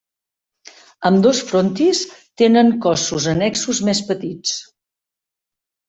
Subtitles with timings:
[1.09, 2.01] Ambdós frontis
[2.43, 4.59] tenen cossos annexos més petits.